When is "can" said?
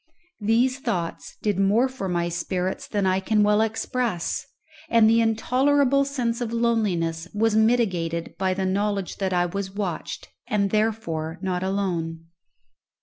3.19-3.43